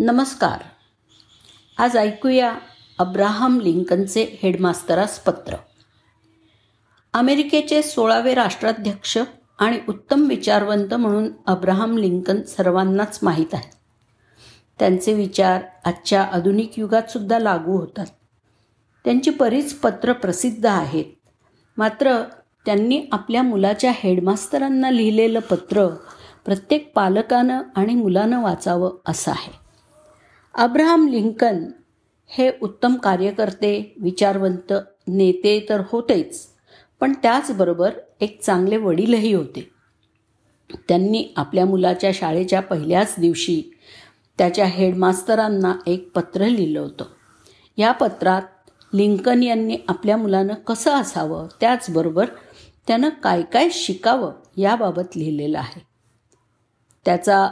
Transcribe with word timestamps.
नमस्कार. 0.00 0.58
आज 1.82 1.96
ऐकूया 1.96 2.54
अब्राहम 2.98 3.60
लिंकनचे 3.60 4.38
हेडमास्तरास 4.42 5.18
पत्र. 5.18 5.54
अमेरिकेचे 7.12 7.82
सोळावे 7.82 8.34
राष्ट्राध्यक्ष 8.34 9.18
आणि 9.58 9.78
उत्तम 9.88 10.26
विचारवंत 10.28 10.94
म्हणून 10.94 11.28
अब्राहम 11.46 11.96
लिंकन 11.96 12.42
सर्वांनाच 12.42 13.18
माहीत 13.22 13.54
आहे 13.54 13.70
त्यांचे 14.78 15.14
विचार 15.14 15.62
आजच्या 15.84 16.22
आधुनिक 16.22 16.78
युगात 16.78 17.10
सुद्धा 17.10 17.38
लागू 17.38 17.76
होतात. 17.76 18.06
त्यांची 19.04 19.30
बरीच 19.30 19.74
पत्र 19.74 20.12
प्रसिद्ध 20.12 20.66
आहेत. 20.66 21.04
मात्र 21.76 22.22
त्यांनी 22.66 23.06
आपल्या 23.12 23.42
मुलाच्या 23.42 23.92
हेडमास्तरांना 23.94 24.90
लिहिलेलं 24.90 25.40
पत्र 25.40 25.86
प्रत्येक 26.44 26.92
पालकानं 26.94 27.62
आणि 27.76 27.94
मुलानं 27.94 28.42
वाचावं 28.42 28.90
असं 29.06 29.30
आहे. 29.30 29.67
अब्राहम 30.58 31.08
लिंकन 31.08 31.66
हे 32.26 32.50
उत्तम 32.62 32.94
कार्यकर्ते 32.94 33.94
विचारवंत 34.00 34.72
नेते 35.08 35.66
तर 35.68 35.82
होतेच 35.92 36.48
पण 37.00 37.12
त्याचबरोबर 37.12 37.90
एक 38.20 38.40
चांगले 38.42 38.76
वडीलही 38.76 39.32
होते. 39.32 39.70
त्यांनी 40.88 41.32
आपल्या 41.36 41.66
मुलाच्या 41.66 42.10
शाळेच्या 42.14 42.60
पहिल्याच 42.60 43.14
दिवशी 43.18 43.62
त्याच्या 44.38 44.66
हेडमास्तरांना 44.66 45.74
एक 45.86 46.10
पत्र 46.14 46.46
लिहिलं 46.46 46.80
होतं. 46.80 47.04
या 47.76 47.92
पत्रात 47.92 48.42
लिंकन 48.92 49.42
यांनी 49.42 49.78
आपल्या 49.88 50.16
मुलानं 50.16 50.54
कसं 50.54 50.90
असावं 50.90 51.46
त्याचबरोबर 51.60 52.26
त्यानं 52.86 53.08
काय 53.08 53.42
काय 53.42 53.68
शिकावं 53.72 54.32
याबाबत 54.56 55.16
लिहिलेलं 55.16 55.58
आहे. 55.58 55.86
त्याचा 57.04 57.48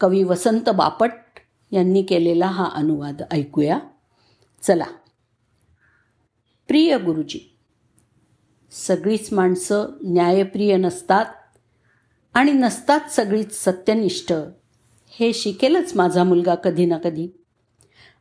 कवी 0.00 0.22
वसंत 0.22 0.68
बापट 0.68 1.10
यांनी 1.72 2.02
केलेला 2.02 2.46
हा 2.46 2.70
अनुवाद 2.74 3.22
ऐकूया. 3.30 3.78
चला. 4.62 4.84
प्रिय 6.68 6.98
गुरुजी 6.98 7.56
सगळीच 8.70 9.32
माणसं 9.32 9.86
न्यायप्रिय 10.04 10.76
नसतात 10.76 11.24
आणि 12.34 12.52
नसतात 12.52 13.00
सगळीच 13.00 13.64
सत्यनिष्ठ. 13.64 14.32
हे 15.08 15.32
शिकेलच 15.32 15.92
माझा 15.96 16.24
मुलगा 16.24 16.54
कधी 16.54 16.86
ना 16.86 16.98
कधी. 16.98 17.28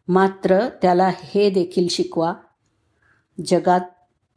मात्र 0.08 0.70
त्याला 0.70 1.12
हे 1.24 1.50
देखील 1.50 1.88
शिकवा. 1.88 2.34
जगात 3.46 3.82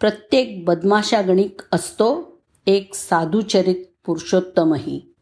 प्रत्येक 0.00 0.64
बदमाशागणिक 0.64 1.60
असतो 1.72 2.40
एक 2.66 2.94
साधुचरित 2.94 3.84
पुरुषोत्तमही. 4.06 5.14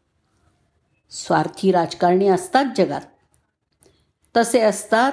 स्वार्थी 1.09 1.71
राजकारणी 1.71 2.27
असतात 2.27 2.65
जगात. 2.77 3.01
तसे 4.37 4.59
असतात 4.59 5.11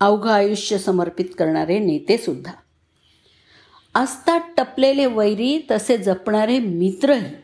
अवघं 0.00 0.30
आयुष्य 0.30 0.78
समर्पित 0.78 1.24
करणारे 1.38 1.78
नेतेसुद्धा 1.78 2.52
असतात 3.94 4.40
टपलेले 4.56 5.06
वैरी 5.06 5.66
तसे 5.70 5.98
जपणारे 5.98 6.58
मित्रही. 6.58 7.34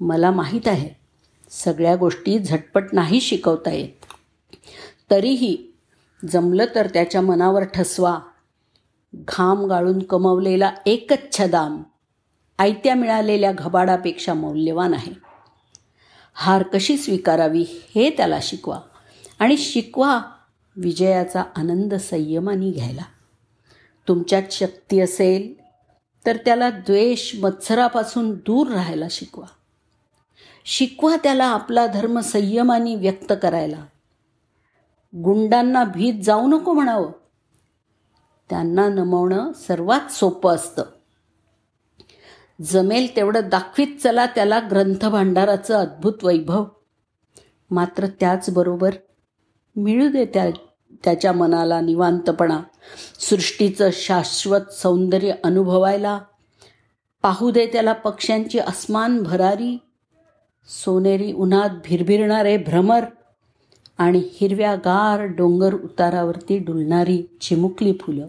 मला 0.00 0.30
माहीत 0.30 0.68
आहे 0.68 0.90
सगळ्या 1.50 1.96
गोष्टी 1.96 2.38
झटपट 2.38 2.84
नाही 2.92 3.20
शिकवता 3.20 3.70
येत. 3.70 4.04
तरीही 5.10 5.72
जमलं 6.28 6.64
तर 6.74 6.86
त्याच्या 6.86 7.20
मनावर 7.20 7.62
ठसवा. 7.62 8.18
घाम 9.14 9.64
गाळून 9.66 10.02
कमवलेला 10.02 10.72
एकच 10.86 11.38
छदाम 11.38 11.82
आयत्या 12.58 12.94
मिळालेल्या 12.94 13.52
घबाडापेक्षा 13.52 14.34
मौल्यवान 14.34 14.94
आहे. 14.94 15.12
हार 16.34 16.62
कशी 16.62 16.96
स्वीकारावी 16.96 17.64
हे 17.94 18.10
त्याला 18.10 18.38
शिकवा. 18.42 18.80
आणि 19.38 19.56
शिकवा 19.56 20.22
विजयाचा 20.76 21.42
आनंद 21.56 21.94
संयमाने 21.94 22.70
घ्यायला. 22.70 23.02
तुमच्यात 24.08 24.42
शक्ती 24.50 25.00
असेल 25.00 25.54
तर 26.26 26.36
त्याला 26.36 26.70
द्वेष 26.70 27.34
मत्सरापासून 27.40 28.34
दूर 28.34 28.68
राहायला 28.68 29.06
शिकवा. 29.10 29.46
शिकवा 30.64 31.16
त्याला 31.22 31.44
आपला 31.44 31.86
धर्म 31.86 32.20
संयमाने 32.20 32.94
व्यक्त 32.94 33.32
करायला. 33.42 33.84
गुंडांना 35.16 35.84
भीत 35.84 36.22
जाऊ 36.24 36.48
नको 36.48 36.72
म्हणावं. 36.72 37.12
त्यांना 38.50 38.88
नमवणं 38.88 39.52
सर्वात 39.52 40.12
सोपं 40.12 40.54
असतं. 40.54 40.84
जमेल 42.62 43.16
तेवढं 43.16 43.48
दाखवीत 43.48 44.02
चला 44.02 44.26
त्याला 44.26 44.60
ग्रंथभांडाराचं 44.60 45.74
अद्भुत 45.74 46.14
वैभव. 46.22 46.64
मात्र 47.70 48.06
त्याचबरोबर 48.06 48.90
मिळू 49.76 50.08
दे 50.08 50.24
त्या 50.24 50.50
त्याच्या 51.04 51.32
मनाला 51.32 51.80
निवांतपणा. 51.80 52.60
सृष्टीचं 53.20 53.88
शाश्वत 53.92 54.72
सौंदर्य 54.72 55.32
अनुभवायला 55.44 56.20
पाहू 57.22 57.50
दे 57.50 57.66
त्याला 57.66 57.92
पक्ष्यांची 57.92 58.58
अस्मान 58.58 59.22
भरारी. 59.22 59.78
सोनेरी 60.84 61.32
उन्हात 61.32 61.70
भिरभिरणारे 61.84 62.56
भ्रमर 62.56 63.04
आणि 63.98 64.22
हिरव्यागार 64.32 65.22
डोंगर 65.22 65.74
उतारावरती 65.74 66.58
डुलणारी 66.58 67.22
चिमुकली 67.40 67.92
फुलं. 67.92 68.28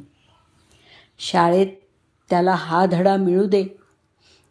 शाळेत 1.19 1.67
त्याला 2.29 2.51
हा 2.51 2.85
धडा 2.85 3.15
मिळू 3.15 3.47
दे 3.47 3.63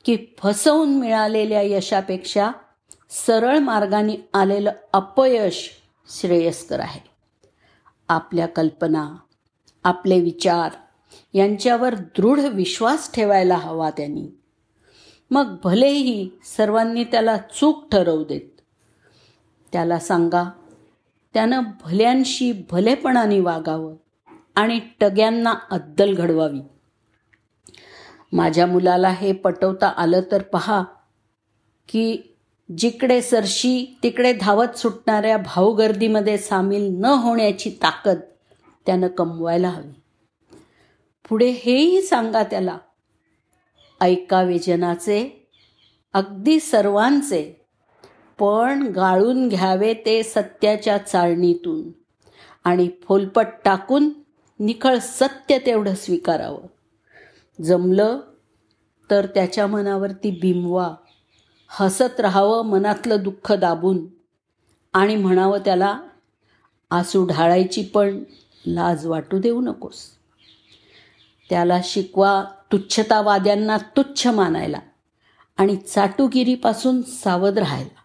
की 0.04 0.16
फसवून 0.38 0.98
मिळालेल्या 0.98 1.62
यशापेक्षा 1.62 2.50
सरळ 3.10 3.58
मार्गाने 3.58 4.28
आलेलं 4.34 4.72
अपयश 4.92 5.70
श्रेयस्कर 6.08 6.80
आहे. 6.80 7.00
आपल्या 8.08 8.46
कल्पना 8.46 9.14
आपले 9.84 10.20
विचार 10.20 10.72
यांच्यावर 11.32 11.94
दृढ 11.94 12.38
विश्वास 12.40 13.12
ठेवायला 13.14 13.56
हवा 13.56 13.90
त्यांनी. 13.90 14.28
मग 15.30 15.56
भलेही 15.64 16.30
सर्वांनी 16.56 17.04
त्याला 17.04 17.36
चूक 17.36 17.88
ठरवू 17.92 18.24
देत. 18.24 18.60
त्याला 19.72 19.98
सांगा 19.98 20.50
त्यानं 21.34 21.62
भल्यांशी 21.80 22.52
भलेपणाने 22.70 23.40
वागावं 23.40 23.94
आणि 24.54 24.80
टग्यांना 25.00 25.54
अद्दल 25.70 26.14
घडवावी. 26.14 26.60
माझ्या 28.32 28.66
मुलाला 28.66 29.08
हे 29.08 29.32
पटवता 29.32 29.88
आलं 29.88 30.20
तर 30.32 30.42
पहा 30.42 30.82
की 31.88 32.35
जिकडे 32.78 33.22
सरशी 33.22 33.98
तिकडे 34.02 34.32
धावत 34.32 34.78
सुटणाऱ्या 34.78 35.36
भाऊगर्दीमध्ये 35.36 36.38
सामील 36.38 37.00
न 37.00 37.04
होण्याची 37.04 37.70
ताकद 37.70 38.20
त्यानं 38.86 39.06
कमवायला 39.06 39.68
हवी. 39.68 40.00
पुढे 41.28 41.50
हेही 41.50 42.02
सांगा 42.02 42.42
त्याला 42.42 42.78
ऐकावे 44.00 44.58
जनाचे 44.58 45.48
अगदी 46.12 46.60
सर्वांचे 46.60 47.66
पण 48.38 48.82
गाळून 48.82 49.48
घ्यावे 49.48 49.94
ते 49.94 50.22
सत्याच्या 50.22 50.98
चाळणीतून 50.98 51.82
आणि 52.64 52.88
फोलपट 53.02 53.46
टाकून 53.64 54.10
निखळ 54.60 54.98
सत्य 54.98 55.58
तेवढं 55.58 55.94
स्वीकारावं. 55.94 56.66
जमलं 57.62 58.20
तर 59.10 59.26
त्याच्या 59.26 59.66
मनावरती 59.66 60.30
बिंबवा. 60.30 60.94
हसत 61.68 62.20
राहावं 62.20 62.64
मनातलं 62.64 63.22
दुःख 63.22 63.52
दाबून. 63.52 64.06
आणि 64.94 65.16
म्हणावं 65.16 65.58
त्याला 65.58 66.00
आसू 66.90 67.26
ढाळायची 67.26 67.82
पण 67.82 68.24
लाज 68.66 69.06
वाटू 69.06 69.38
देऊ 69.38 69.60
नकोस. 69.60 70.10
त्याला 71.50 71.80
शिकवा 71.84 72.44
तुच्छतावाद्यांना 72.72 73.78
तुच्छ 73.78 74.26
मानायला 74.26 74.78
आणि 75.56 75.76
चाटुगिरीपासून 75.76 77.02
सावध 77.02 77.58
राहायला. 77.58 78.00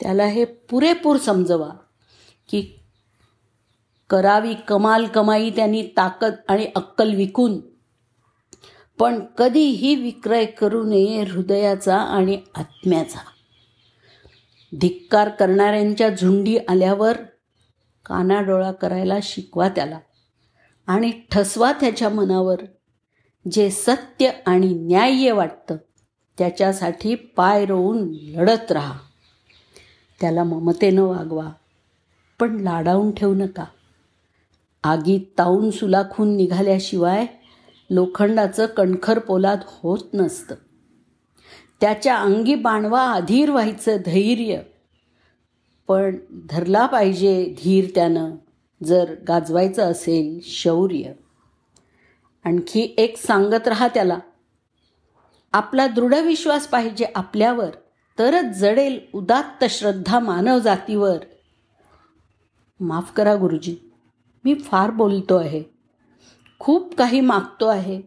त्याला 0.00 0.24
हे 0.24 0.44
पुरेपूर 0.44 1.16
समजवा 1.16 1.70
की 2.48 2.78
करावी 4.10 4.54
कमाल 4.54 5.06
कमाई 5.06 5.50
त्यांनी 5.50 5.82
ताकद 5.82 6.32
आणि 6.48 6.66
अक्कल 6.76 7.14
विकून 7.14 7.71
पण 9.02 9.24
कधीही 9.38 9.94
विक्रय 9.94 10.44
करू 10.44 10.82
नये 10.82 11.22
हृदयाचा 11.22 11.96
आणि 11.96 12.40
आत्म्याचा. 12.54 13.18
धिक्कार 14.80 15.28
करणाऱ्यांच्या 15.28 16.08
झुंडी 16.08 16.58
आल्यावर 16.68 17.16
कानाडोळा 18.06 18.72
करायला 18.72 19.18
शिकवा 19.22 19.68
त्याला 19.68 19.98
आणि 20.86 21.12
ठसवा 21.30 21.72
त्याच्या 21.72 22.08
मनावर. 22.08 22.56
जे 23.50 23.70
सत्य 23.70 24.30
आणि 24.46 24.66
न्याय्य 24.66 25.32
वाटतं 25.32 25.76
त्याच्यासाठी 26.38 27.14
पाय 27.14 27.64
रोवून 27.64 28.08
लढत 28.12 28.72
राहा. 28.72 28.98
त्याला 30.20 30.44
ममतेनं 30.44 31.02
वागवा 31.02 31.50
पण 32.40 32.60
लाडावून 32.60 33.14
ठेवू 33.14 33.34
नका. 33.34 33.64
आगीत 34.84 35.20
ताऊन 35.38 35.70
सुलाखून 35.70 36.36
निघाल्याशिवाय 36.36 37.26
लोखंडाचं 37.92 38.66
कणखर 38.66 39.18
पोलाद 39.18 39.58
होत 39.66 39.98
नसतं. 40.14 40.54
त्याच्या 41.80 42.16
अंगी 42.16 42.54
बाणवा 42.54 43.00
आधीर 43.00 43.50
व्हायचं 43.50 43.96
धैर्य. 44.04 44.60
पण 45.88 46.16
धरला 46.50 46.86
पाहिजे 46.86 47.54
धीर 47.62 47.84
त्यानं 47.94 48.30
जर 48.84 49.14
गाजवायचं 49.28 49.82
असेल 49.82 50.40
शौर्य. 50.42 51.12
आणखी 52.44 52.94
एक 52.98 53.16
सांगत 53.16 53.68
राहा 53.68 53.88
त्याला 53.88 54.18
आपला 55.52 55.86
दृढ 55.86 56.14
विश्वास 56.14 56.66
पाहिजे 56.66 57.06
आपल्यावर 57.14 57.70
तरच 58.18 58.44
जडेल 58.44 59.00
उदात्त 59.14 59.64
श्रद्धा 59.64 60.18
मानव 60.18 60.58
जातीवर. 60.58 61.16
माफ 62.80 63.12
करा 63.12 63.34
गुरुजी 63.34 63.76
मी 64.44 64.54
फार 64.54 64.90
बोलतो 64.90 65.36
आहे 65.36 65.81
खूप 66.62 66.94
काही 66.94 67.20
मागतो 67.20 67.66
आहे. 67.66 68.02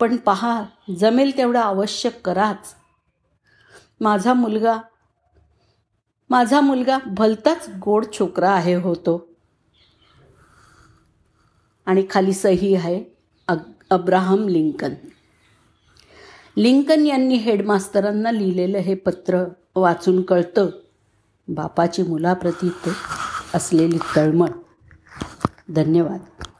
पण 0.00 0.16
पहा 0.16 0.64
जमेल 0.98 1.36
तेवढं 1.36 1.58
आवश्यक 1.58 2.20
कराच. 2.26 2.74
माझा 4.00 4.34
मुलगा 4.34 4.80
माझा 6.30 6.60
मुलगा 6.60 6.98
भलताच 7.06 7.68
गोड 7.84 8.04
छोकरा 8.12 8.50
आहे 8.50 8.74
होतो 8.74 9.28
आणि 11.86 12.06
खाली 12.10 12.32
सही 12.32 12.74
आहे 12.74 13.04
अग 13.48 13.58
अब्राहम 13.90 14.48
लिंकन. 14.48 14.94
लिंकन 16.56 17.06
यांनी 17.06 17.34
हेडमास्तरांना 17.34 18.30
लिहिलेलं 18.30 18.78
हे 18.78 18.94
पत्र 18.94 19.44
वाचून 19.76 20.22
कळतं 20.22 20.70
बापाची 21.48 22.02
मुलाप्रती 22.02 22.68
ते 22.68 22.90
असलेली 23.54 23.98
तळमळ. 24.16 24.48
धन्यवाद. 25.68 26.45